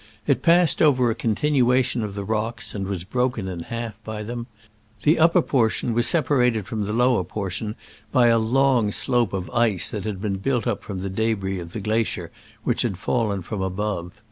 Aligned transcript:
It 0.25 0.41
passed 0.41 0.81
over 0.81 1.11
a 1.11 1.13
continuation 1.13 2.01
of 2.01 2.15
the 2.15 2.23
rocks, 2.23 2.73
and 2.73 2.87
was 2.87 3.03
broken 3.03 3.47
in 3.47 3.59
half 3.59 4.03
by 4.03 4.23
them. 4.23 4.47
The 5.03 5.19
up 5.19 5.33
per 5.33 5.43
portion 5.43 5.93
was 5.93 6.07
separated 6.07 6.65
from 6.65 6.85
the 6.85 6.91
lower 6.91 7.23
portion 7.23 7.75
by 8.11 8.29
a 8.29 8.39
long 8.39 8.91
slope 8.91 9.31
of 9.31 9.47
ice 9.51 9.89
that 9.91 10.05
had 10.05 10.19
been 10.19 10.37
built 10.39 10.65
up 10.65 10.83
from 10.83 11.01
the 11.01 11.09
debris 11.11 11.59
of 11.59 11.73
the 11.73 11.81
glacier 11.81 12.31
which 12.63 12.81
had 12.81 12.97
fallen 12.97 13.43
from 13.43 13.61
above. 13.61 14.11